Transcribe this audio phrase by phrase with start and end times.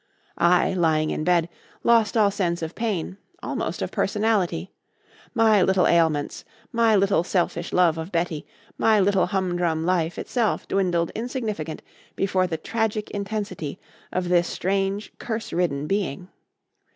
[0.39, 1.47] I, lying in bed,
[1.83, 4.71] lost all sense of pain, almost of personality.
[5.35, 8.47] My little ailments, my little selfish love of Betty,
[8.79, 11.83] my little humdrum life itself dwindled insignificant
[12.15, 13.77] before the tragic intensity
[14.11, 16.29] of this strange, curse ridden being.